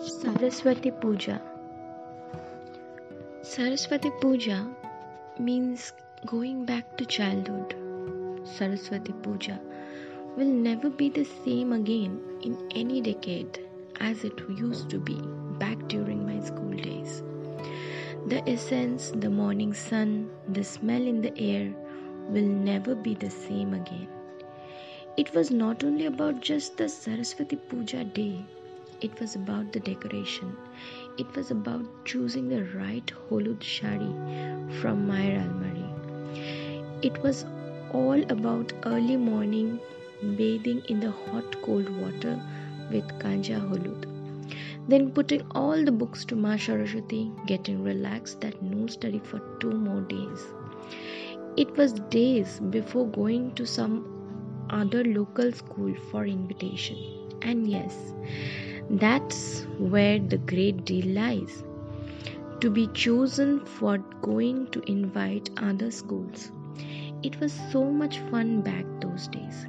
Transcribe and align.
Saraswati 0.00 0.92
Puja. 0.92 1.42
Saraswati 3.42 4.10
Puja 4.20 4.64
means 5.40 5.92
going 6.24 6.64
back 6.64 6.96
to 6.96 7.04
childhood. 7.04 7.74
Saraswati 8.44 9.12
Puja 9.12 9.58
will 10.36 10.46
never 10.46 10.88
be 10.88 11.08
the 11.08 11.24
same 11.24 11.72
again 11.72 12.20
in 12.42 12.56
any 12.76 13.00
decade 13.00 13.58
as 13.98 14.22
it 14.22 14.38
used 14.56 14.88
to 14.90 15.00
be 15.00 15.20
back 15.58 15.76
during 15.88 16.24
my 16.24 16.38
school 16.44 16.70
days. 16.70 17.24
The 18.28 18.48
essence, 18.48 19.10
the 19.16 19.30
morning 19.30 19.74
sun, 19.74 20.30
the 20.46 20.62
smell 20.62 21.02
in 21.02 21.22
the 21.22 21.36
air 21.36 21.74
will 22.28 22.46
never 22.46 22.94
be 22.94 23.14
the 23.14 23.30
same 23.30 23.74
again. 23.74 24.06
It 25.16 25.34
was 25.34 25.50
not 25.50 25.82
only 25.82 26.06
about 26.06 26.40
just 26.40 26.76
the 26.76 26.88
Saraswati 26.88 27.56
Puja 27.56 28.04
day, 28.04 28.44
it 29.00 29.20
was 29.20 29.34
about 29.36 29.72
the 29.72 29.80
decoration. 29.80 30.56
It 31.18 31.34
was 31.36 31.50
about 31.50 31.84
choosing 32.04 32.48
the 32.48 32.64
right 32.78 33.12
Holud 33.28 33.62
shari 33.62 34.12
from 34.80 35.06
Mayer 35.06 35.40
Almari. 35.40 37.04
It 37.04 37.22
was 37.22 37.44
all 37.92 38.22
about 38.30 38.72
early 38.84 39.16
morning 39.16 39.80
bathing 40.36 40.82
in 40.88 41.00
the 41.00 41.10
hot 41.10 41.62
cold 41.62 41.88
water 42.00 42.40
with 42.90 43.06
Kanja 43.20 43.60
Holud. 43.70 44.06
Then 44.88 45.10
putting 45.12 45.42
all 45.52 45.84
the 45.84 45.92
books 45.92 46.24
to 46.26 46.36
Ma 46.36 46.56
Saraswati, 46.56 47.30
getting 47.46 47.84
relaxed 47.84 48.40
that 48.40 48.62
no 48.62 48.86
study 48.86 49.20
for 49.20 49.40
two 49.60 49.72
more 49.72 50.00
days. 50.00 50.46
It 51.56 51.76
was 51.76 51.92
days 52.10 52.58
before 52.70 53.06
going 53.06 53.54
to 53.56 53.66
some 53.66 53.96
other 54.70 55.04
local 55.04 55.52
school 55.52 55.94
for 56.10 56.24
invitation. 56.24 56.96
And 57.42 57.68
yes, 57.68 58.14
that's 58.90 59.66
where 59.78 60.18
the 60.18 60.38
great 60.38 60.84
deal 60.84 61.06
lies. 61.08 61.62
To 62.60 62.70
be 62.70 62.86
chosen 62.88 63.64
for 63.64 63.98
going 64.22 64.70
to 64.70 64.80
invite 64.90 65.50
other 65.58 65.90
schools. 65.90 66.50
It 67.22 67.38
was 67.40 67.52
so 67.70 67.84
much 67.84 68.18
fun 68.30 68.62
back 68.62 68.84
those 69.00 69.28
days, 69.28 69.66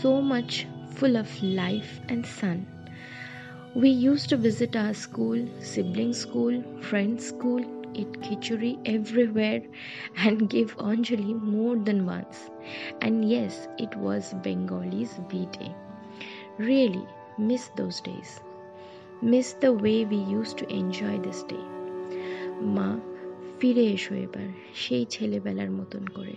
so 0.00 0.22
much 0.22 0.66
full 0.94 1.16
of 1.16 1.42
life 1.42 2.00
and 2.08 2.24
sun. 2.24 2.66
We 3.74 3.88
used 3.88 4.28
to 4.28 4.36
visit 4.36 4.76
our 4.76 4.94
school, 4.94 5.48
sibling 5.60 6.12
school, 6.12 6.62
friends' 6.82 7.26
school, 7.26 7.64
eat 7.94 8.12
khichuri 8.20 8.78
everywhere, 8.84 9.62
and 10.16 10.48
give 10.48 10.76
Anjali 10.76 11.34
more 11.42 11.76
than 11.76 12.06
once. 12.06 12.50
And 13.00 13.28
yes, 13.28 13.66
it 13.78 13.96
was 13.96 14.34
Bengalis' 14.42 15.18
B 15.28 15.48
Day. 15.58 15.74
Really 16.58 17.06
miss 17.38 17.68
those 17.76 18.00
days. 18.00 18.40
Miss 19.22 19.54
the 19.60 19.66
way 19.66 20.04
we 20.04 20.16
use 20.16 20.54
to 20.54 20.66
enjoy 20.68 21.18
this 21.18 21.44
day 21.48 21.56
মা 22.60 23.00
ফিরে 23.60 23.84
এসো 23.84 24.14
এবার, 24.14 24.48
সেই 24.74 25.06
ছেলেবেলার 25.10 25.70
মতন 25.70 26.06
করে। 26.06 26.32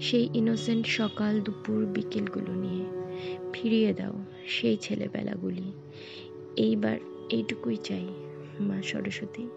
সেই 0.00 0.28
innocent 0.34 0.86
সকাল 0.86 1.40
দুপুর 1.40 1.86
বিকেলগুলো 1.86 2.52
নিয়ে। 2.54 2.84
ফিরিয়ে 3.52 3.94
দাও 3.94 4.12
সেই 4.46 4.76
ছেলেবেলাগুলি। 4.76 5.72
এইবার 6.56 6.98
এইটুকুই 7.30 7.76
চাই 7.76 8.08
মা 8.60 8.82
সরস্বতী। 8.82 9.48